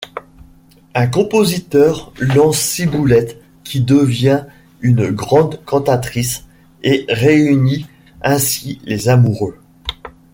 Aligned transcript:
Un 0.95 1.05
compositeur 1.05 2.11
lance 2.19 2.57
Ciboulette 2.57 3.39
qui 3.63 3.81
devient 3.81 4.45
une 4.81 5.11
grande 5.11 5.63
cantatrice 5.63 6.45
et 6.81 7.05
réunit 7.07 7.85
ainsi 8.23 8.81
les 8.83 9.09
amoureux. 9.09 9.59